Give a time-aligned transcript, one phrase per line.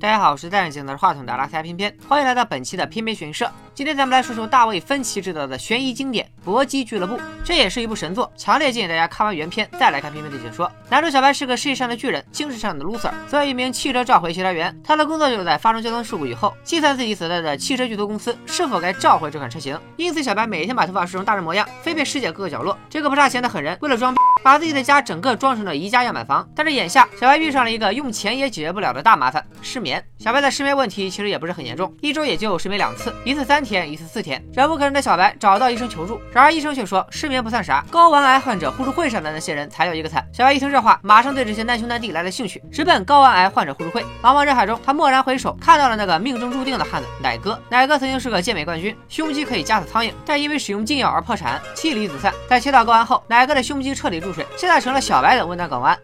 [0.00, 3.50] 大家好，我是戴眼镜拿着话筒的拉塞偏偏，欢迎来到本期的偏偏悬疑社。
[3.74, 10.70] 今天咱们来说说大卫芬奇执导的悬疑经典《搏击俱乐部》，这也是一部神作，强烈建议大家看完原片再来看偏偏的解说。
[10.88, 19.76] 男主小白是个事业上的巨人，精神上的 loser，作为一名汽车召回协调员，他的工作就是在发生交通事故以后，计算自己所在的汽车巨头公司是否该召回这款车型。
[19.96, 22.78] 因此，小白每天把头发梳成大人模样，飞遍世界各个角落。
[22.88, 26.48] 这个不差钱的狠人，为了装逼，把自己的家整个装成了宜家样板房。
[26.54, 30.02] 但是眼下，小白遇上了一个用钱也解决不了的大麻烦——失眠。
[30.18, 34.42] 小白的失眠问题其实也不是很严重，一周也就失眠两次，一次三天，一次四天。
[34.54, 40.26] 忍无可忍的小白找到医生求助，然而医生却说失眠不算啥，睾丸癌患者互助会上的那些人才有一个惨。
[40.32, 44.02] 小白一听这话，马上对这些难兄难弟来了兴趣，直奔睾丸癌患者互助会。
[44.22, 47.60] 茫茫人海中，他蓦然回首，看到了那个命中注定的汉子奶哥。
[47.68, 52.32] 奶哥曾经是个健美冠军，胸肌可以夹死苍蝇，但因为使用禁药而破产，妻离子散。
[52.48, 55.98] 在切到睾丸后，奶哥的胸肌彻底注水，现在成了小白的温暖港湾。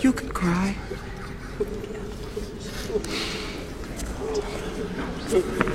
[0.00, 0.74] You can cry.
[5.34, 5.73] Thank you.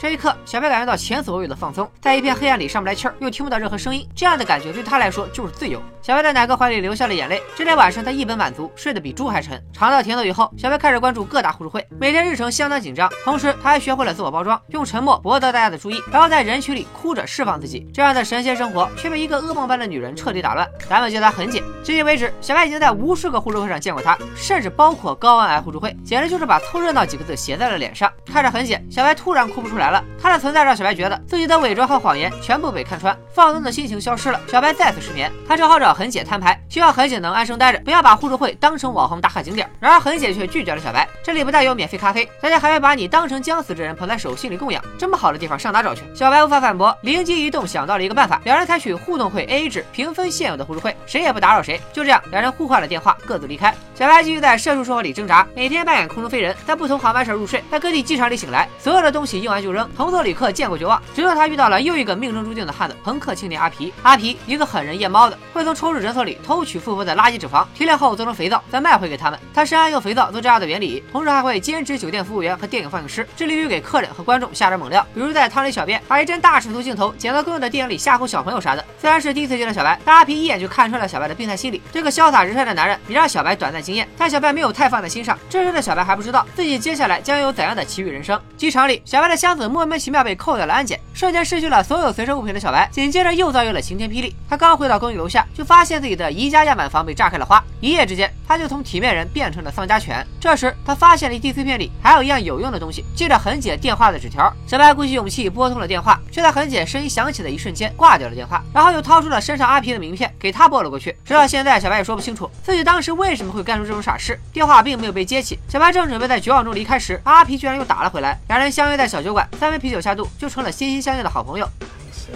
[0.00, 5.82] 这一刻，小白感觉到前所未有的放松，在一片黑暗里上不来气儿，又听不到任何声音，这样的感觉对他来说就是自由。
[6.00, 7.42] 小白在奶哥怀里流下了眼泪。
[7.56, 9.60] 这天晚上，他一本满足，睡得比猪还沉。
[9.72, 13.10] 尝到甜头以后，小白开始关注各大互助会，每天日程相当紧张。
[13.24, 17.84] 同时，他还学会了自我包装，用沉默博得大家的注意，然后在人群里哭着释放自己。
[17.92, 20.66] 这样的神仙生活却被一个噩梦般的女人彻底打乱。
[20.88, 21.60] 咱们叫她痕姐。
[21.82, 28.10] 至今为止，小白已经在无数个互助会上见过她，甚至包括睾丸癌互助会，简直就是把凑热闹几个字写在了脸上。
[28.24, 30.02] 看着痕姐，小白突然哭不出来了。
[30.20, 34.40] 他的存在让小白觉得自己的伪装和谎言全部被看穿，放松的心情消失了。
[34.48, 39.68] 小白再次失眠，他只好找痕姐摊牌，希望痕姐能安生待着，不要把互助会当成网红打卡景点。
[39.80, 46.02] 然而痕姐却拒绝了小白，这里不但有免费咖啡，大家还会把你当成将死之人捧在手心里供养，这么好的地方上哪找去？
[46.14, 51.80] 小白无法反驳，灵机一动想到了一个办法，两人采取互动会 AA 制，平分现有的互助会，谁也不打扰谁。
[51.92, 53.74] 就这样，两人互换了电话，各自离开。
[53.94, 59.77] 小白继续在社畜生活里挣扎，每天扮演空中飞人，在不同航班上入睡，在各地机场里醒来，所有的东西用完就扔。
[59.96, 63.92] 彭特里克见过绝望，直到他遇到了又一个命中注定的汉子——朋克青年阿皮。
[64.02, 69.38] 阿皮一个狠人夜猫子，会从抽脂诊所里偷取富婆的垃圾脂肪，提炼后做成肥皂，再卖回给他们。
[69.52, 78.84] 他深谙用肥皂做这样的原理，同时还会兼职酒店服务员和电影放映师，致力于给客人和观众下点猛料，比如在汤里小便，把一帧大尺度镜头剪到更用的电影里吓唬小朋友啥的。
[79.00, 81.82] 虽然是第一次见到小白，但阿皮一眼就看穿了小白的病态心理。
[81.92, 85.38] 这个潇洒直率的男人，也让小白短暂惊艳，但小白没有太放在心上。
[85.50, 88.40] 这时的小白还不知道自己接下来将有怎样的奇遇人生。
[88.56, 94.34] 机场里，小白的箱子莫名其妙被扣掉了安检，瞬间失去了所有随身物品的小白，紧接着又遭遇了晴天霹雳。
[94.48, 100.26] 他刚回到公寓楼下，就发现自己的宜家样板房被炸开了花，一夜之间，他就从体面人变成了丧家犬。
[100.40, 104.52] 这时，他发现了一地碎片里还有一样有用的东西，记着痕姐电话的纸条。
[104.66, 111.14] 小白鼓起勇气拨通了电话，却在痕姐声音响起的一瞬间挂掉了电话，然后又掏出了身上阿皮的名片给他拨了过去。
[111.24, 114.38] 直到现在，小白也说不清楚自己当时为什么会干出这种傻事。
[114.52, 118.38] 电话并没有被接起，小白正准备在绝望中离开时，阿皮居然又打了回来。
[118.48, 121.68] 两人相约在小酒馆，三杯啤酒下肚，就成了心心相印的好朋友。
[121.80, 122.34] I say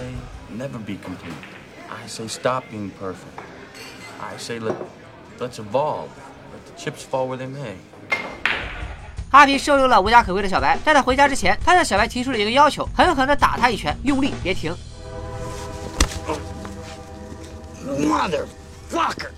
[0.52, 1.32] never be complete.
[1.88, 3.38] I say stop being perfect.
[4.20, 4.74] I say let
[5.38, 6.08] let's evolve.
[6.52, 7.76] Let the chips fall where they may.
[9.30, 14.76] 阿皮收留了无家可归的小白，在他回家之前，他向小白提出了一个要求，狠狠地打他一拳，用力别停。
[17.86, 19.30] Motherfucker!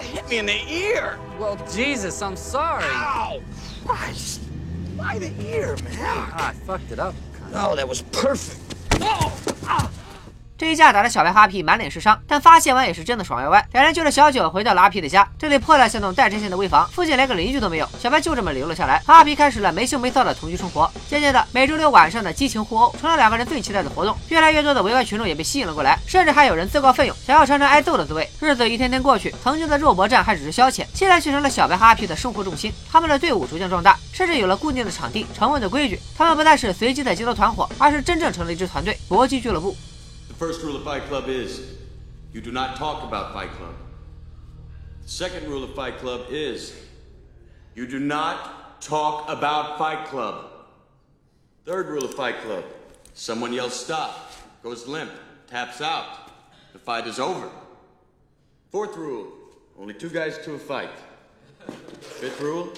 [0.00, 1.16] Hit me in the ear!
[1.38, 2.84] Well, Jesus, I'm sorry.
[2.84, 3.40] Ow!
[3.84, 4.40] Christ!
[5.04, 5.98] Why the ear, man?
[6.00, 7.14] Ah, I fucked it up.
[7.52, 8.58] Oh, that was perfect.
[9.02, 9.38] Oh!
[9.64, 9.90] Ah!
[10.56, 13.68] 这一架打得小白哈皮满脸是伤，但发泄完也是真的爽歪歪。
[13.72, 17.88] 两人就着小酒回到了阿皮的家，这里破烂像栋带针线的危房，附近连个邻居都没有。
[17.98, 20.88] 小白就这么留了下来，和阿皮开始了没羞没臊的同居生活。
[21.08, 24.16] 渐渐的，每周六晚上的激情互殴成了两个人最期待的活动。
[24.28, 28.30] 越来越多的围观群众也被吸引了过来，甚至还有人自告奋勇想要尝尝挨揍的滋味。
[28.38, 32.72] 日子一天天过去，曾经的肉搏战还只是消遣，现在却成了小白和阿皮的生活重心。
[32.88, 35.98] 他们的队伍逐渐壮大，甚至有了固定的场地、成文的规矩。
[36.16, 39.76] 他们不再是随机的街头团伙，而是真正成了一支团队——搏击俱乐部。
[40.46, 41.78] First rule of Fight Club is
[42.34, 43.74] you do not talk about Fight Club.
[45.02, 46.78] The second rule of Fight Club is
[47.74, 50.50] you do not talk about Fight Club.
[51.64, 52.62] Third rule of Fight Club
[53.14, 54.32] someone yells stop,
[54.62, 55.10] goes limp,
[55.46, 56.30] taps out.
[56.74, 57.48] The fight is over.
[58.70, 59.32] Fourth rule
[59.78, 60.90] only two guys to a fight.
[62.20, 62.70] Fifth rule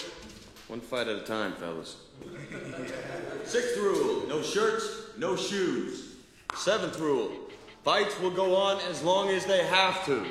[0.68, 1.96] one fight at a time, fellas.
[3.42, 6.12] Sixth rule no shirts, no shoes.
[6.54, 7.45] Seventh rule
[7.86, 10.26] fights will go on as long as they have to.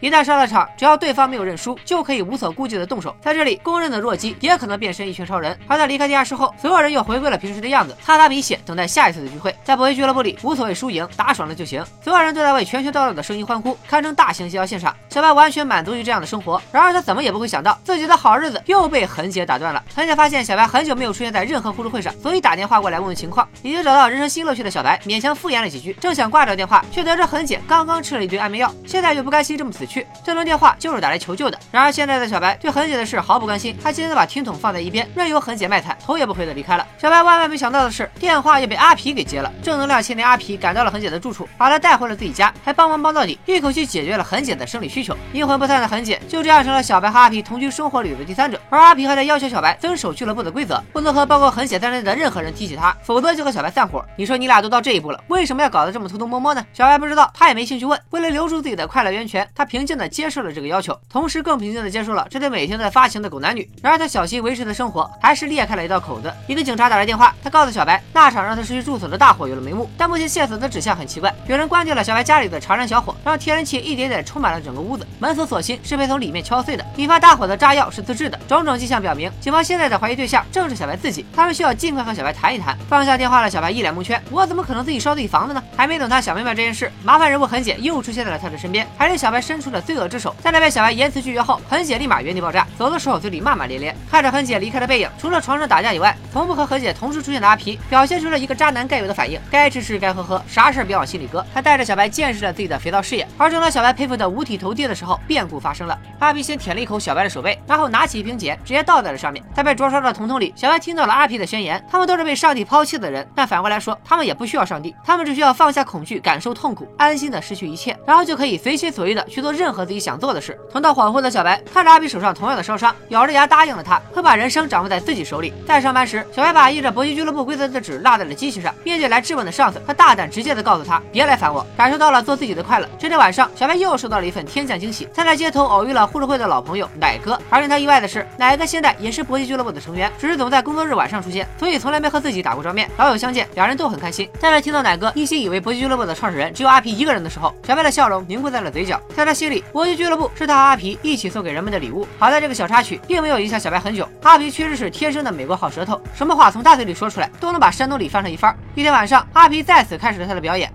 [0.00, 3.14] 一旦上了场，只要对方没有认输，就可以无所顾忌的动手。
[3.20, 5.58] 在这里，公认的弱鸡也可能变身一群超人。
[5.66, 9.54] 而在离开地下室后，所有人又回归了平时的样子，擦擦鼻血，等待下一次的聚会。
[9.64, 11.84] 在博弈俱乐部里，无所谓输赢，打爽了就行。
[12.02, 14.94] 所有人都在为拳拳到肉的声音欢呼，堪称大型邪教现场。
[15.08, 19.82] 小白完全满足于这样的生活，然而他怎么也不会想到，自己的好日子又被痕姐打断了。
[19.94, 23.46] 痕姐发现小白很久没有出现在任何互助会上，所以打电话过来问问情况。
[23.62, 30.06] 已经找到人生新乐趣的小白，勉强敷衍了几句，正想挂掉电话，却得知痕姐刚刚吃了一堆安眠药，现在又不甘心这么死去。
[30.22, 31.58] 这通电话就是打来求救的。
[31.72, 36.86] 然而现在的小白对痕姐的事毫不关心，他今天把听筒放在一边，任由痕姐卖惨，头也不回的离开了。
[36.98, 39.50] 小白万万没想到的是，电话又被阿皮给接了。
[39.62, 45.16] 正能量青年阿皮赶到了痕姐的住处，把她带回了自己家，还帮忙帮到底，一口气解决了痕姐的生理需求。
[45.32, 54.04] 阴魂不散的痕姐就这样成了小白和阿皮同居生活里的第三者，而阿皮还在要求小白遵守俱乐部的规则，不能和包括痕姐在内的任何人提起他，否则就和小白散伙。
[54.16, 56.64] 你说你俩都到这一步了，为什么要搞得这么偷偷摸摸呢？
[56.72, 57.98] 小白不知道，他也没兴趣问。
[58.10, 63.70] 为了留住自己的快乐源泉，他平平静的接受了这个要求，同时更平静的接受了这对每天在发情的狗男女。
[63.80, 66.34] 然而他小心维持的生活还是裂开了一道口子。
[66.48, 75.06] 一个警察打来电话，他告诉小白，那场让他失去住所的大火有了眉目，但目前线索的指向很奇怪，有人关掉了小白家里的长燃小火，让天然气一点点充满了整个屋子。
[75.20, 81.24] 门锁锁芯是被从里面敲碎的，引发大火的炸药是自制的，种种迹象表明，警方现在的怀疑对象正是小白自己。
[81.32, 82.76] 他们需要尽快和小白谈一谈。
[82.88, 85.62] 放下电话的，小白一脸蒙圈，我怎么可能自己烧自己房子呢？
[85.76, 90.34] 还没等他想明白这件事，麻烦人物痕姐又出现在了他的身边，还是小白伸出了罪恶之手。
[90.40, 93.94] 在那被小白言辞拒绝后，痕姐立马原地爆炸，走的时候嘴里骂骂咧咧。
[94.10, 101.44] 看着痕姐离开的背影，除了床上打架以外，从不和痕姐同时出现的阿皮，表现出了一个渣男该有的反应，该吃吃该喝喝，啥事别往心里搁。
[101.52, 105.98] 他带着小白见识了自己的肥皂事业，而正当小白佩服的五体投地的时候，变故发生了。
[106.18, 109.42] 阿皮先舔了一口小白的手背，然后拿起一瓶碱，直接倒在了上面。
[109.54, 120.56] 在被灼烧的瞳孔里，小白听到了阿皮的宣言：他们都是被上帝抛弃的人，但反过来说，他们也不需要上帝，他们只需要放下恐惧，感受痛苦，安心的失去一切，然后就可以随心所欲的去做任何自己想做的事。
[120.72, 125.52] 疼到恍惚的小白看着阿皮手上同样的烧伤，咬着牙答应了他，会把人生掌握在自己手里。
[125.66, 128.72] 在上班时，小白把印着搏击俱乐部规则的纸落在了机器上。
[128.84, 131.66] 面对来质问的上司，他大胆直接的告诉他，别来烦我。
[131.76, 132.88] 感受到了做自己的快乐。
[132.98, 137.38] 这天晚上，小白又收到了一份天降惊喜，他在街头偶遇了互助会的老朋友奶哥。
[137.50, 142.88] 而令他意外的是，奶哥现在也是搏击俱乐部的成员，只是总在工作日晚上出现，所以从来没和自己打过照面。
[142.96, 144.28] 老友相见，两人都很开心。
[144.38, 149.00] 在他听到奶哥一心以为搏击俱乐部的创始人只有阿皮一个人的时候，小白的笑容凝固在了嘴角。
[149.14, 152.06] 在他心里，搏击俱乐部是他和阿皮一起送给人们的礼物。
[152.18, 154.08] 好在这个小插曲并没有影响小白很久。
[154.22, 158.56] 阿皮确实是天生的美国好舌头，什么话从他嘴里说出来，都能把山东里翻成一番。
[158.74, 160.72] 一天晚上，阿皮再次开始了他的表演。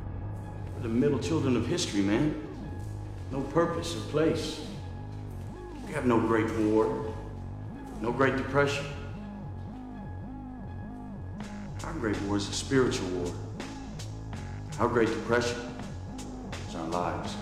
[0.81, 2.31] The middle children of history, man.
[3.31, 4.59] No purpose or place.
[5.87, 6.87] We have no Great War,
[8.01, 8.83] no Great Depression.
[11.83, 13.31] Our Great War is a spiritual war.
[14.79, 15.57] Our Great Depression
[16.69, 17.35] is our lives.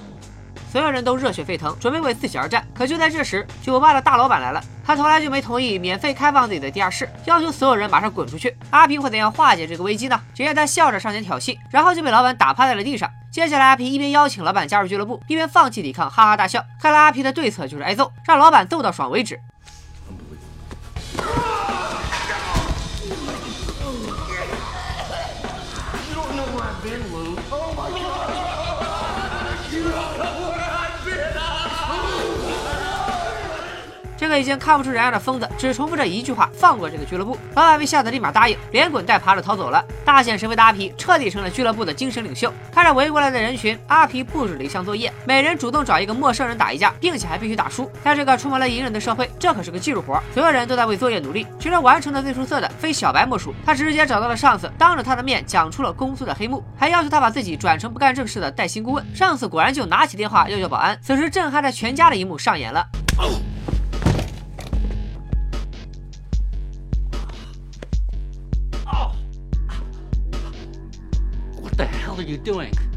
[0.71, 2.65] 所有人都热血沸腾，准备为自己而战。
[2.73, 8.55] 可就在这时，酒吧的大老板来了，他从来就没同意免费开放自己的地下室，要求所有人马上滚出去。
[8.69, 10.17] 阿皮会怎样化解这个危机呢？
[10.33, 13.11] 只见他笑着上前挑衅，然后就被老板打趴在了地上。
[13.29, 16.63] 接下来，阿皮一边邀请老板加入俱乐部，一边放弃抵抗，哈哈大笑。
[16.81, 19.37] 看来阿皮的对策就是挨揍，让老板揍到爽为止。
[34.31, 39.83] 个已经看不出人样的疯子，只重复着一句话：“放过这个俱乐部。”老板被吓得立马答应，连滚带爬的逃走了。
[40.05, 42.51] 大显神威的阿皮彻底成了俱乐部的精神领袖。
[42.73, 47.91] 看着围过来的人群，阿皮布置了一项作业：每人主动找一个陌生人打一架，并且还必须打输。
[48.03, 51.45] 在这个充满了隐忍的社会，这可是个技术活，所有人都在为作业努力。
[51.59, 53.53] 其中完成的最出色的非小白莫属。
[53.65, 59.05] 他直接找到了上司，当着他的面讲出了公司的黑幕，还要求他把自己转成不干正事的带薪顾问。
[59.13, 60.97] 上司果然就拿起电话要叫保安。
[61.01, 62.85] 此时震撼着全家的一幕上演了。
[72.31, 72.90] you're doing.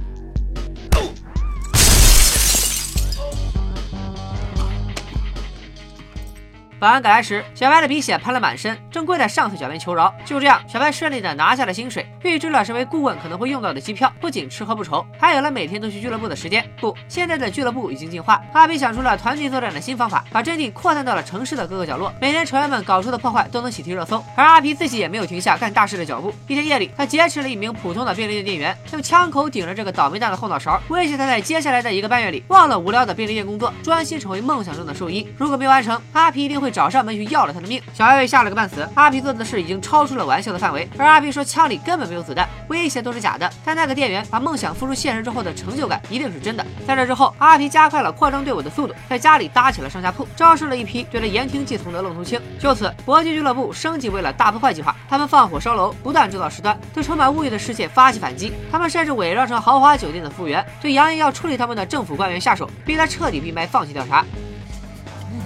[6.85, 10.15] 保安赶来时，小白的鼻血喷了满身，正跪在上司脚边求饶。
[10.27, 16.63] 就这样，小白顺利的拿下了薪水，预支了身为顾问可能会用到的机票，不仅吃喝不愁，还有了每天都去俱乐部的时间。
[16.79, 18.39] 不，现在的俱乐部已经进化。
[18.53, 24.23] 阿比想出了团队作战的新方法，把阵地扩散到了城市的各个角落，每天成员们搞出的破坏都能喜提热搜。
[24.37, 26.35] 而阿皮自己也没有停下干大事的脚步。
[26.47, 35.27] 一天夜里，他劫持了一名普通的便利店店员，用枪口顶着这个倒霉蛋的后脑勺，威胁他在接下来的一个半月里忘了无聊的便利店工作，专心成为梦想中的兽医。
[35.39, 37.81] 如果没完成，阿皮一定会找上门去要了他的命。
[37.95, 38.87] 小艾被吓了个半死。
[38.95, 43.49] 阿皮做的事已经超出了玩笑的范围，而阿皮说枪里根本没有子弹，威胁都是假的。
[43.65, 46.67] 但那个店员把梦想付诸现实之后的成就感一定是真的。
[46.85, 52.41] 在这之后，阿皮加快了扩张队伍的速度，在家里搭起了上下铺，招收了一批对他言听计从的愣头青。
[52.59, 54.97] 就此，搏击俱乐部升级为了大破坏计划。
[55.09, 58.53] 他们放火烧楼，不断制造事端，对充满物欲的世界发起反击。
[58.73, 64.25] 他们甚至伪装成豪华酒店的服务员，对扬言要处理他们的政府官员下手，逼他彻底闭麦，放弃调查。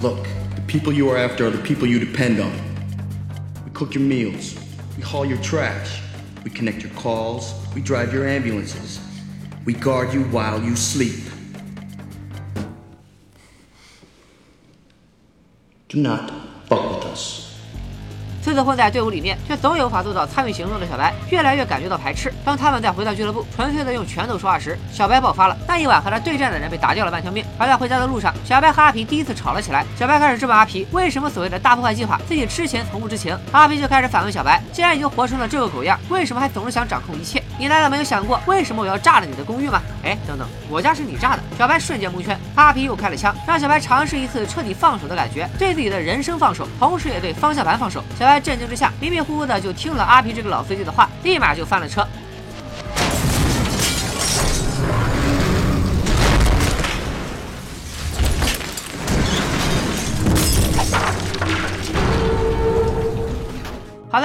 [0.01, 0.25] Look,
[0.69, 2.53] people you are after are the people you depend on.
[3.65, 4.55] We cook your meals,
[4.95, 5.99] we haul your trash,
[6.43, 8.99] we connect your calls, we drive your ambulances,
[9.65, 11.23] we guard you while you sleep.
[15.87, 16.29] Do not
[16.67, 17.48] fuck with us.
[18.41, 22.33] 此次混在队伍里面，却总也无法做到参与行动的小白，越来越感觉到排斥。
[22.43, 25.57] 当他们在回到俱乐部，纯粹的用拳头说话时，小白爆发了。
[25.67, 27.43] 那一晚和他对战的人被打掉了半条命。
[27.57, 29.85] 而在回家的路上，小白和阿皮第一次吵了起来。
[29.97, 33.37] 小白开始质问阿皮，为什么所谓的大破坏计划自己之前从不知情？
[33.51, 37.43] 阿皮就开始反问小白，既然已经活成了这个狗样，为什么还总是想掌控一切？
[37.59, 39.81] 你难道没有想过，为什么我要炸了你的公寓吗？
[40.01, 41.43] 哎，等等，我家是你炸的。
[41.57, 42.39] 小白瞬间蒙圈。
[42.55, 48.01] 阿皮又开了枪，让小白尝试一次彻底放手的感觉，对自己的人生放手，同时也对方向盘放手。
[48.17, 48.93] 小白震惊之下。
[49.01, 52.07] 迷迷糊糊的就听了阿皮这个老司机的话，立马就翻了车。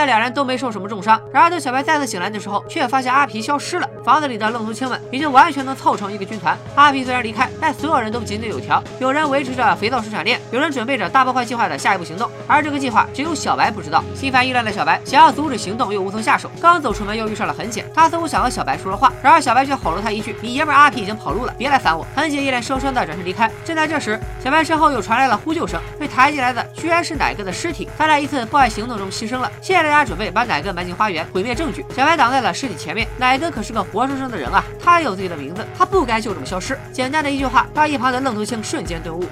[0.06, 1.20] 两人都没受什么重伤。
[1.32, 3.88] 然而等小白再次醒来的时候，却发现阿皮消失了。
[4.04, 6.56] 房子里的愣头青们已经完全能凑成一个军团。
[6.74, 8.82] 阿皮虽然离开，但所有人都井井有条。
[8.98, 12.30] 有人维持着肥皂生产链，有人准备着大破坏计划的下一步行动。
[12.46, 14.04] 而这个计划只有小白不知道。
[14.14, 16.50] 心烦意乱的小白想要阻止行动，又无从下手。
[16.60, 17.84] 刚走出门，又遇上了痕姐。
[17.94, 23.50] 他似乎想和小白说说话，然而小白却吼了他一句：“你爷们阿皮已经跑路了，别来烦我。”痕姐一脸受伤的转身离开。
[23.64, 25.80] 正在这时，小白身后又传来了呼救声。
[25.98, 27.88] 被抬进来的居然是奶哥的尸体。
[27.96, 29.50] 他在一次破坏行动中牺牲了。
[29.60, 30.62] 现在大家准备把奶。
[30.64, 33.06] 哥埋进花园毁灭证据，小白挡在了尸体前面。
[33.18, 36.78] 奶哥可是个活生生的人啊，他有自己的名字，他不该就这么消失。
[36.90, 39.24] 简单的一句话，让一旁的愣头青瞬间顿悟。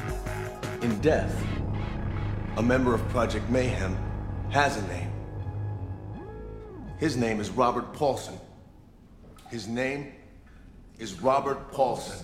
[0.83, 1.31] In death,
[2.57, 3.92] a member of Project Mayhem
[4.52, 5.09] has a name.
[7.00, 8.35] His name is Robert Paulson.
[9.50, 10.12] His name
[10.99, 12.19] is Robert Paulson.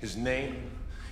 [0.00, 0.54] His name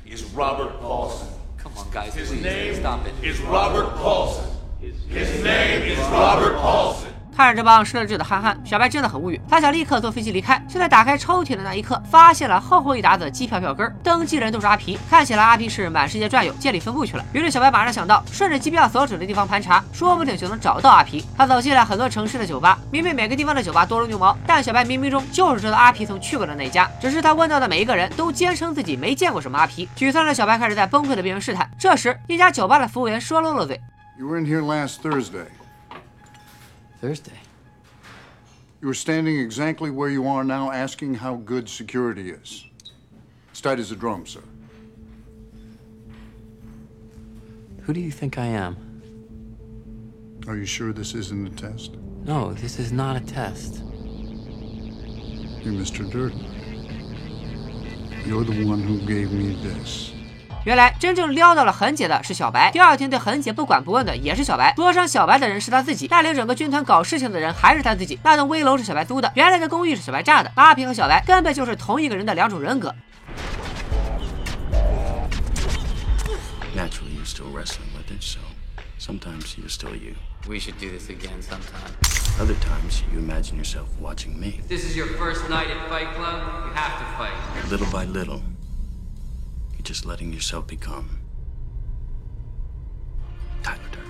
[0.07, 1.27] is Robert Paulson.
[1.59, 3.13] Come on, guys, His please name stop it.
[3.27, 4.45] is Robert Paulson.
[4.83, 7.07] His name is Robert Paulson.
[7.35, 9.41] 看着这帮失了智的憨憨，小白真的很无语。
[9.49, 13.95] 他想立刻坐飞机离开，就在打开抽屉的那一刻，发现了厚厚一沓子机票票根。
[14.03, 17.25] 登记人都是阿皮，看起来阿皮是满世界转悠，建立分部去了。
[17.33, 21.25] 于是小白马上想到，顺着机票所指的地方盘查，说不定就能找到阿皮。
[21.37, 26.91] 他走进了很多城市的酒吧，明明每个地方的酒吧多如牛毛，但小白冥冥中就是知道阿皮曾去过的那家。
[27.01, 29.89] 只是他问到的每一个人都坚称自己没见过什么阿皮。
[29.97, 31.71] 沮丧的小白开始在崩溃的边缘试探。
[31.79, 33.79] 这时，一家酒吧的服务员说漏了嘴。
[34.19, 35.49] You were in here last Thursday.
[37.01, 37.39] Thursday.
[38.81, 42.65] You were standing exactly where you are now, asking how good security is.
[43.51, 44.43] It's tight as a drum, sir.
[47.83, 48.77] Who do you think I am?
[50.49, 51.97] Are you sure this isn't a test?
[52.25, 53.83] No, this is not a test.
[55.63, 56.11] You're Mr.
[56.11, 56.41] Durden.
[58.25, 60.16] You're the one who gave me this.
[60.67, 62.73] 原来真正撩到了痕姐的是小白。
[62.73, 64.75] 第二天对痕姐不管不问的也是小白。
[64.75, 68.19] 灼伤小白的人是他自己，带领整个军团搞事情的人还是他自己。
[68.25, 70.51] 那栋危楼是小白租的，原来的公寓是小白炸的。
[70.57, 72.93] 阿平和小白根本就是同一个人的两种人格。
[76.75, 78.41] Naturally, you're still wrestling with it, so
[78.99, 80.15] sometimes you're still you.
[80.49, 81.95] We should do this again sometime.
[82.41, 84.63] Other times, you imagine yourself watching me.
[84.69, 86.43] This is your first night at Fight Club.
[86.67, 87.71] You have to fight.
[87.71, 88.43] Little by little,
[89.87, 91.05] just letting yourself become
[93.63, 94.03] Tyler Durden.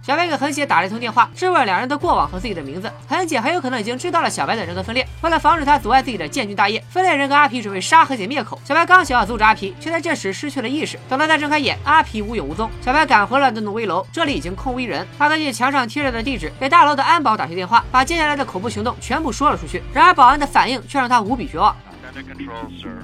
[0.00, 2.90] 小白给痕姐打了一通电话，质问两人的过往和自己的名字。
[3.08, 5.06] 痕姐很有可能已经知道了小白的人格分裂。
[5.20, 8.58] 为了防止他阻碍自己的建军大业，分裂人格阿皮准备杀痕姐灭口。
[8.64, 10.98] 小白刚想要阻止阿皮，却在这时失去了意识。
[11.08, 12.70] 等到他再睁开眼，阿皮无影无踪。
[12.80, 15.06] 小白赶回了那栋危楼，这里已经空无一人。
[15.18, 19.82] 他根据墙上贴着的地址给大楼的安保打去电话，把接下来的恐怖行动全部说了出去。
[19.92, 21.76] 然而保安的反应却让他无比绝望。
[22.10, 23.02] Under control, sir.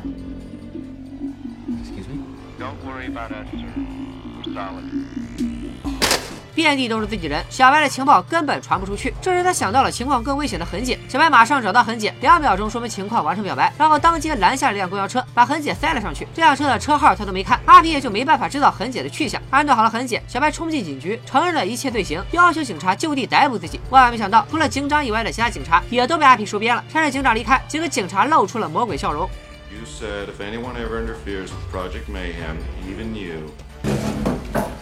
[6.54, 9.12] 遍地都是自己人，小白的情报根本传不出去。
[9.20, 16.28] 这时他想到了情况更危险的痕姐，小白马上找到痕姐，两秒钟说明情况，完成表白，然后当街拦下了一辆公交车，把痕姐塞了上去。
[16.32, 19.42] 这辆车的车号他都没看，阿皮也就没办法知道痕姐的去向。
[19.50, 23.80] 安顿好了痕姐，小白冲进警局，承认了一切罪行，要求警察就地逮捕自己。
[23.90, 26.84] 万万没想到，除了警长以外的其他警察也都被阿皮收编了。
[26.88, 29.28] 趁着警长离开，几个警察露出了魔鬼笑容。
[29.74, 33.52] You said if anyone ever interferes with Project Mayhem, even you,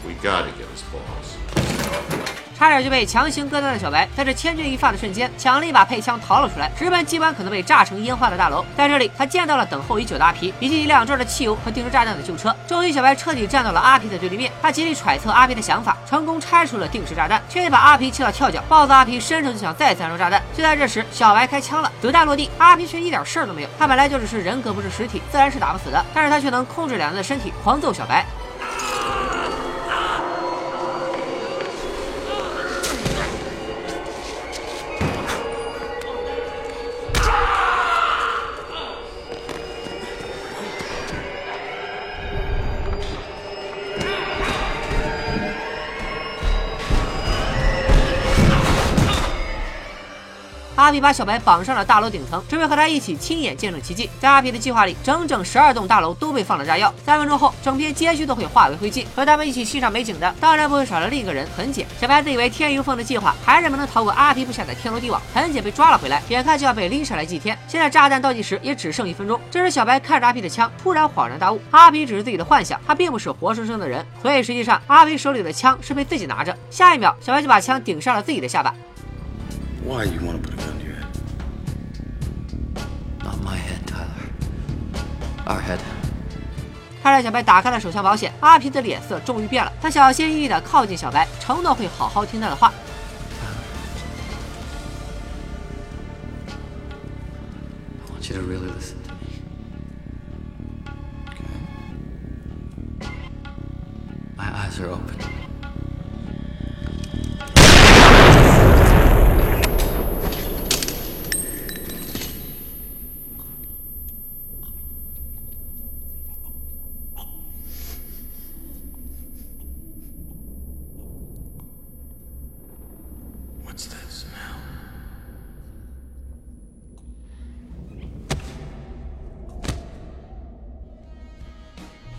[0.06, 2.21] we gotta give us balls.
[2.62, 8.64] 差点就被强行割断的小白，在这千钧一发的瞬间，抢了一把配枪逃了出来，直奔机关可能被炸成烟花的大楼。
[8.76, 12.54] 在这里，他见到了等候已久的阿皮，以及一辆装着汽油和定时炸弹的旧车。
[12.68, 14.52] 终于，小白彻底站到了阿皮的对立面。
[14.62, 18.62] 他极力揣测阿皮的想法，成功拆除了定时炸弹，却也把阿皮气到跳脚。
[18.68, 20.40] 暴躁阿皮伸手就想再次安装炸弹。
[20.56, 23.68] 就在这时，小白开枪了，子弹落地，阿皮却一点事儿都没有。
[23.76, 26.04] 他本来就只是人格不是实体，自然是打不死的。
[26.14, 28.24] 但是他却能控制两人的身体，狂揍小白。
[50.92, 54.10] 阿皮把小白绑上了大楼顶层，准备和他一起亲眼见证奇迹。
[54.20, 59.06] 在阿皮的计划里，整整十二栋大楼都被放了炸药，三分钟后，整片街区都会化为灰烬。
[59.16, 61.86] 和他们一起欣赏美景的，当然不会少了另一个人——痕姐。
[61.98, 65.18] 小白自以为天衣无缝的计划，还是没能逃过阿皮布下的天罗地网。
[65.32, 67.56] 痕姐被抓了回来，眼看就要被拎上来祭天。
[67.66, 69.40] 现在炸弹倒计时也只剩一分钟。
[69.50, 74.04] 这时，小白看着阿皮的枪，突然恍然大悟：阿皮只是自己的幻想，他并不是活生生的人。
[74.20, 76.54] 所以实际上，阿皮手里的枪是被自己拿着。
[76.70, 78.74] 下一秒，小白就把枪顶上了自己的下巴。
[79.84, 80.71] Why you want to
[85.44, 85.78] 看 head
[87.02, 92.72] 开着小白打开了手枪保险，阿皮的脸色终于变了，他小心翼翼地靠近小白，承诺会好好听他的话。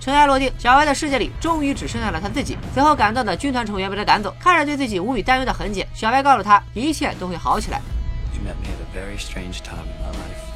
[0.03, 2.57] 尘埃落定，小白的世界里终于只剩下了他自己。
[2.73, 7.79] 随后赶到的军团成员被他赶走，看着对自己无比担忧的痕姐，小白告诉他一切都会好起来。
[8.33, 10.43] You met me at a very strange time in my life.《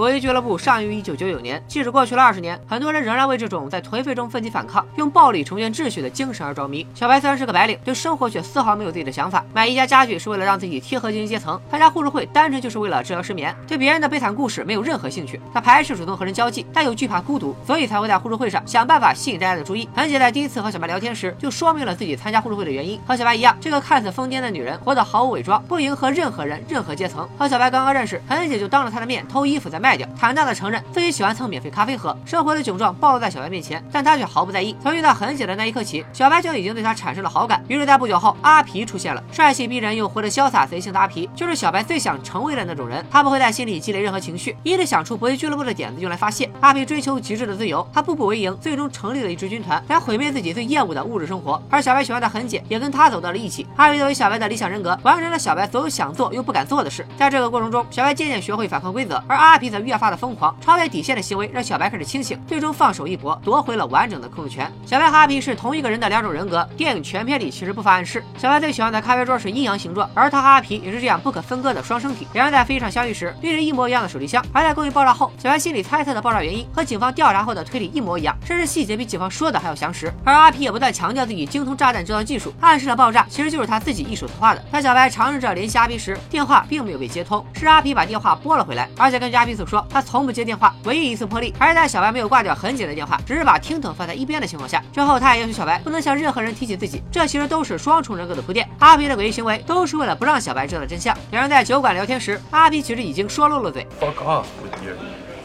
[0.00, 6.86] 博弈俱乐部》上于一九九九年，即使过去了二十年，很多人仍然为这种在颓废中奋起反抗、用暴力重建秩序的精神而着迷。
[6.94, 9.44] 小白虽然是个白领，对生活却丝毫没有自己的想法。
[9.52, 13.54] 买宜家家具是为了让自己贴合精英阶层，参加互助会单纯就是为了治疗失眠。
[13.68, 19.86] 对别人的悲惨故事没有任何兴趣，他排斥主动和人交际，但又惧怕孤独，所以才会在互助会上想办法吸引大家的注意。
[19.94, 22.98] 韩姐在第一次和小白聊天时，就说明了自己参加互助会的原因。
[23.06, 27.28] 和小白一样，这个看似疯癫的女人活得毫无伪装，不迎合任何人、任何阶层。
[27.38, 34.76] 和小白刚刚认识，韩姐就当着他的面偷衣服在卖卖掉，坦荡的承认自己喜欢蹭免费咖啡喝，生活的窘状暴露在小白面前，但他却毫不在意。
[34.80, 37.60] 从遇到痕姐的那一刻起，小白就已经对她产生了好感。
[37.66, 43.04] 于是，在不久后，阿皮出现了，帅气逼人又活得潇洒随性的阿皮，就是小白最想成为的那种人。
[43.10, 46.48] 他不会在心里积累任何情绪，一直想出搏击俱乐部的点子用来发泄。
[46.60, 51.60] 阿皮追求极致的自由，他步步为营，最终成立了一支军团，来毁灭自己最厌恶的物质生活。
[51.68, 53.66] 而小白喜欢的痕姐也跟他走到了一起。
[53.74, 57.04] 阿皮作为小白的理想人格，完成了小白所有想做又不敢做的事。
[57.18, 64.70] 在这个过程中，小白渐渐学会反抗规则，而阿皮则越发的疯狂，超越底线的行为让小白开始清醒，最终放手一搏，夺回了完整的控制权。
[64.86, 68.22] 小白和阿皮是同一个人的两种人格，电影全片里其实不乏暗示。
[68.38, 72.26] 小白最喜欢的咖啡桌是阴阳形状，而他和阿皮也是这样不可分割的双生体。
[72.32, 80.12] 两人在飞机上相遇时，拎着一模一样的手提箱，而在公寓爆炸后，小白心里猜测的爆炸原因和警方调查后的推理一模一样，甚至细节比警方说的还要详实。
[80.24, 84.64] 而阿皮也不断强调自己精通炸弹制造技术，暗示了爆炸其实就是他自己一手策划的。
[84.70, 88.88] 当小白尝试着联系阿皮时，电话并没有被接通，是阿皮把电话拨了回来。
[88.96, 94.82] 而且根据阿皮所说，他从不接电话，唯一一次破例还是在小白没有挂掉痕姐的电话，只是把听筒放在一边的情况下。
[94.92, 98.68] 之后他也要求小白不能向任何人提起自己，这其实都是双重人格的铺垫。
[98.80, 101.16] 阿皮的诡异行为都是为了不让小白知道真相。
[101.30, 103.86] 两人在酒馆聊天时，阿皮其实已经说漏了嘴。
[104.00, 104.96] Fuck off with your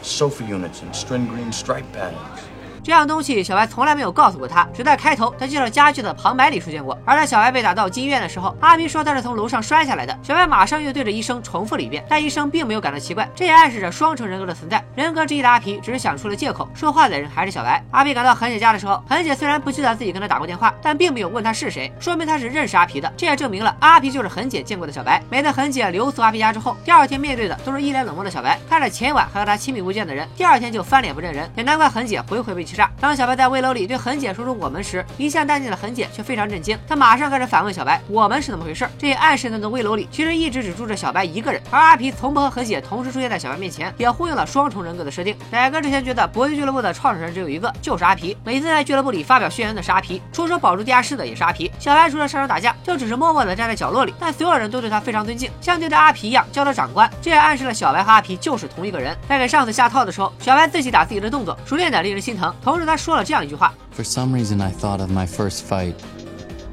[0.02, 2.55] sofa units and string green stripe patterns.
[2.86, 6.96] 这样东西小白从来没有告诉过他，只在开头他介绍家具的旁白里出现过。
[7.04, 14.80] 而在小白被打到进医院的时候，阿皮说他是从楼上摔下来的，小白马上又对着医生重复了一遍，但医生并没有感到奇怪，这也暗示着双重人格的存在。
[14.94, 17.84] 人格之一的阿皮只是想出了借口，说话的人还是小白。
[17.90, 25.20] 阿皮赶到恒姐家的时候，恒姐虽然不记得自己跟他打过电话，但并没有问他是谁，说明他是认识阿皮的，这也证明了阿皮就是恒姐见过的小白。
[25.28, 32.90] 没在恒姐留宿阿皮家之后，第二天面对的都是一脸冷漠的小白，看着前晚还和他亲密无间的人，第二天就翻脸不认人，也难怪恒姐回回被气炸。
[33.00, 45.34] 当小白在危楼里对痕姐说出“我们”时，一向淡定的痕姐却非常震惊，她马上开始反问小白：“我们是怎么回事？”这也暗示那栋危楼里其实一直只住着小白一个人，而阿皮从不和痕姐同时出现在小白面前，也呼应了双重人格的设定。
[45.50, 51.70] 奶哥之前觉得搏击俱乐部的创始人只有一个，就是阿皮，每次在俱乐部里发表宣言的是阿皮，出手保住地下室的也是阿皮。
[51.78, 57.10] 小白除了上场打架，就只是默默的站在角落里，但所有人都对他非常尊敬，像对待阿皮一样叫他长官。
[57.22, 59.16] 这也暗示了小白和阿皮就是同一个人。
[59.28, 62.54] 在给上司下套的时候，小白自己打自己的动作，熟练的令人心疼。
[62.65, 63.73] 同时他说了这样一句话。
[63.91, 65.95] For some reason, I thought of my first fight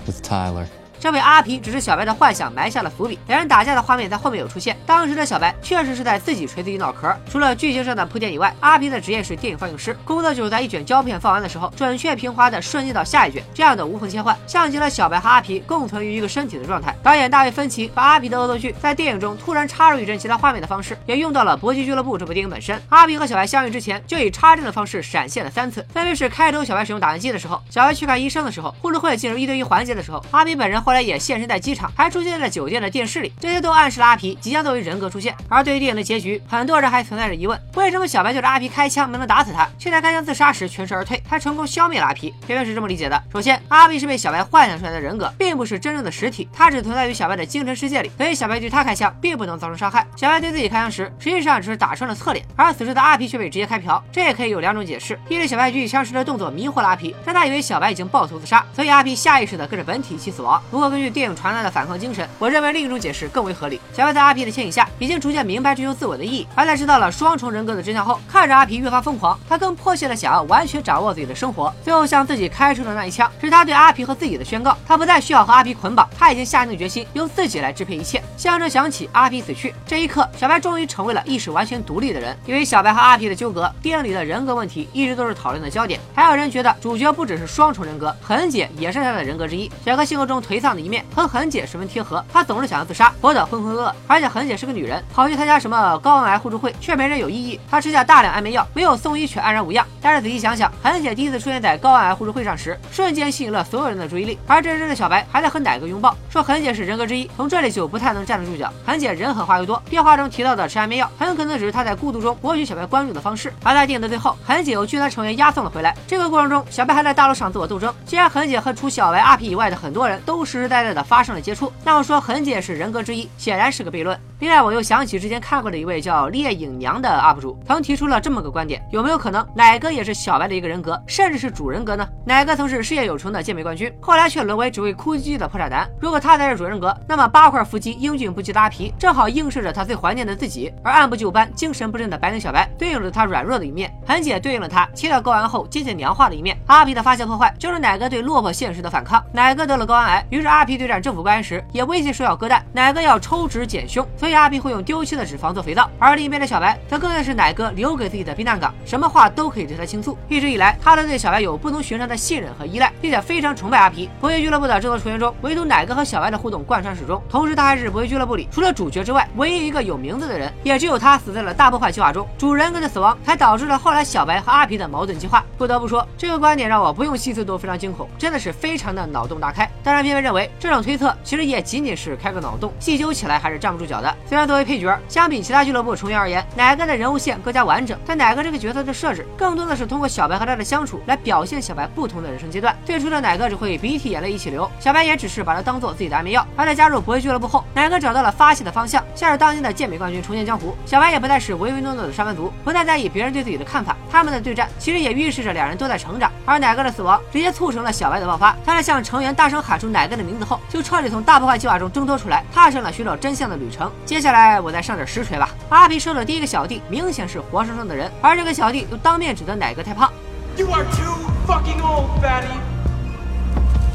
[0.06, 0.66] with Tyler.
[1.03, 4.77] 这位阿皮只是小白的幻想埋下了伏笔，两人打架的画面在后面有出现。
[4.85, 7.13] 当时的小白确实是在自己锤自己脑壳。
[7.29, 16.95] 除了剧情上的铺垫以外，阿皮的职业是电影放映师，工作就是在一卷胶片放完的时候，准确平滑的瞬间到下一卷，这样的无缝切换，像极了小白和阿皮共存于一个身体的状态。
[17.03, 22.81] 导演大卫芬奇把阿皮的恶作剧在电影中突然插入一帧其他画面的方式，也用到了《搏击俱乐部》这部电影本身。
[22.87, 31.73] 阿皮和小白相遇之前就以插帧的方式闪现了三次，分别是开头小白使用打印机的时候，小白去看医生的时候，护士会进入一对一环节的时候，阿皮本人后后来也现身在机。
[31.73, 35.35] 场还出现在了酒店的电视里，这些都暗示了阿皮即将作为人格出现。
[35.49, 42.31] 而对于电影的结局，很多人还存在着疑问：为什么小白对着阿皮开枪没能打死他，却在开枪自杀时全身而退，还成功消灭了阿皮？
[42.45, 50.05] 片片是这么理解的：首先，阿皮是被小白幻想出来的人格，并不是真正的实体，他只存在于小白的精神世界里，所以小白对他开枪并不能造成伤害。
[50.15, 54.03] 小白对自己开枪时，实际上只是打穿了侧脸，而此时的阿皮却被直接开瓢。
[54.11, 60.61] 这也可以有两种解释：一是小白举起枪时的动作迷惑了阿皮，让他以为小白已经爆头自杀，所以阿皮下意识的跟着本体一起死亡。
[60.69, 62.27] 不根据电影传来的反抗精神。
[62.39, 63.79] 我认为另一种解释更为合理。
[63.93, 66.47] 小白在阿皮的牵引下，已经逐渐明白追求自我的意义。
[66.55, 71.73] 而在知道了双重人格的真相后，看着阿皮越发疯狂，他更迫切的想要完全掌握自己的生活。
[71.83, 74.77] 最后向自己开出的那一枪，是他对阿皮和自己的宣告。
[74.85, 78.21] 他不再需要和阿皮捆绑，他已经下定决心由自己来支配一切。
[78.37, 79.73] 象征响起，阿皮死去。
[79.85, 82.37] 这一刻，小白终于成为了意识完全独立的人。
[82.45, 85.99] 因为小白和阿皮的纠葛，电影里的人格问题一直都是讨论的焦点。
[86.13, 89.71] 还有人觉得主角不只是双重人格，痕姐也是他的人格之一。
[89.85, 93.11] 小哥性格中颓丧的一面和恒姐十分贴合，她总是想要自杀。
[93.21, 97.59] 活得浑浑噩噩，而且恒姐是个女人，跑去参加什么高安癌互助会却没人有异议。
[97.69, 99.85] 她吃下大量安眠药，没有送医却安然无恙。
[100.01, 104.39] 但是仔细想想，恒姐第一次出现在高安癌互助会上时，瞬间吸引了所有人的注意力。
[104.47, 108.71] 而这时的小白还在和奶哥拥抱，说恒姐是人格之一，从这里就不太能站得住脚。
[108.85, 113.53] 恒姐人狠话又多，电话中提到的吃安眠药，很可能只是她在孤独中博取小白关注的方式。
[113.63, 115.93] 而在电影的最后，恒姐由剧团成员押送了回来。
[116.07, 117.93] 这个过程中，小白还在大陆上自我斗争。
[118.05, 124.17] 既然恒姐和除小白、阿皮以外的很多人都实实在在的发生了接触，那么说恒姐是人格之一，显然是个悖论。
[124.43, 132.05] 另外，我又想起之前看过的一位叫烈影娘的 UP 主，曾提出了这么个观点：有没有可能奶哥也是小白的一个人格，甚至是主人格呢？
[132.25, 135.89] 奶哥曾是事业有成的健美冠军，后来却沦为只会哭唧唧的破产男。
[135.97, 149.23] 如果他才是主人格，那么八块腹肌、英俊不羁的阿皮，正好映射着他最怀念的自己；而按部就班、精神不振的白领小白，对应着他软弱的一面；恒姐对应了他切掉睾丸后渐渐娘化的一面；阿皮的发泄破坏，就是奶哥对落魄现实的反抗。
[149.31, 155.89] 奶哥得了睾丸癌，于是阿皮对战政府官员时，也威胁说要割蛋，奶哥要抽脂减胸，所以阿皮会用丢弃的脂肪做肥皂。
[155.99, 160.17] 而另一边的小白，则更像是奶哥留给自己的避难港，什么话都可以对他倾诉。
[160.27, 164.09] 一直以来，他都对小白有不同寻常的信任和依赖，并且非常崇拜阿皮。
[164.19, 167.21] 博弈俱乐部的制作成员中，唯独奶哥和小白的互动贯穿始终。
[167.29, 172.27] 同时，他还是博弈俱乐部里除了主角之外唯一一个有名字的人，也只有他死在了大破坏计划中。
[172.37, 175.43] 主人格的死亡，才导致了后来小白和阿皮的矛盾激化。
[175.57, 179.69] 不得不说，这个观点让我不用细思都非常惊恐，真的是非常的脑洞大开。
[179.83, 184.12] 当然，偏偏认为这种推测其实也仅仅是开个脑洞，细究起来还是站不住脚的。
[184.27, 192.75] 虽然作为配角，相比其他俱乐部成员而言，奶哥的人物线更加完整，但奶哥这个角色的设置，更多的是通过小白和他的相处来表现小白不同的人生阶段。
[192.85, 196.45] 最初的奶哥只会鼻涕眼泪一起流，小白也只是把他当做自己的安眠药。
[196.55, 200.75] 而在加入博弈俱乐部后，奶哥找到了发泄的方向，像是当年的健美冠军重现江湖。
[200.85, 203.95] 小白也不再是唯唯诺诺的上班族，不再在意别人对自己的看法。
[204.11, 206.31] 他们的对战其实也预示着两人都在成长。
[206.45, 213.91] 而奶哥的死亡直接促成了小白的爆发，他在向成员大声喊出奶哥的名字后，就彻底从大破坏计划中挣脱出来，踏上了寻找真相的旅程。
[214.05, 215.49] 接下来我再上点实锤吧。
[215.69, 220.11] 阿皮收的第一个小弟明显是活生生的人，而这个小弟又当面指责奶哥太胖。
[220.55, 222.47] You are too fucking old, fatty.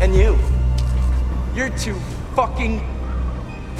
[0.01, 0.37] And you.
[1.55, 1.97] You're too
[2.35, 2.81] fucking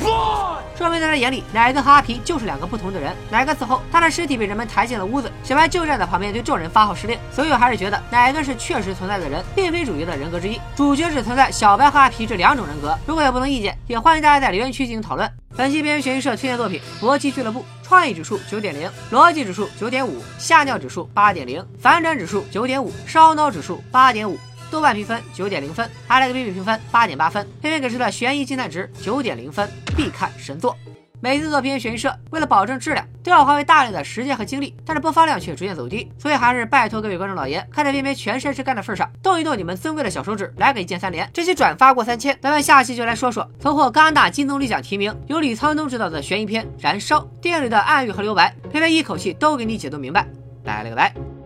[0.01, 3.13] 说明在他眼里，奶哥和阿皮就是两个不同的人。
[3.31, 7.19] 奶哥死后，他的尸体被人们抬进了屋子，小白就站在旁边对众人发号施令。
[7.33, 10.61] 所以我还是觉得奶哥是确实存在的人，并非主角的人格之一。
[10.77, 12.97] 主角只存在小白和阿皮这两种人格。
[13.07, 15.29] 如果有不同意见，也欢迎大家在留言区进行讨论。
[15.57, 24.39] 本期边缘悬疑社推荐作品《搏击俱乐部》，创意指数九点零，逻辑指数九点五，吓尿指数八点零，反转指数九点五，烧脑指数八点五。
[24.71, 30.77] 豆瓣评分九点零分，IMDB 评分八点八分，片片给出的悬疑惊叹值九点零分，必看神作。
[31.21, 41.29] 每次做片悬疑社，为了保证质量，都要花费大量的时间和精力，但是播放量却逐渐走低，所以还是拜托各位观众老爷，看在片片全身是干的份上，动一动你们尊贵的小手指，来个一键三连。
[41.35, 50.25] 这期转发过三千，咱们下期就来说说曾获戛纳金棕榈奖提名、由李沧东执导的悬疑片《燃烧》，电影里的暗喻和留白，片片一口气都给你解读明白。
[50.63, 51.38] 拜了个拜。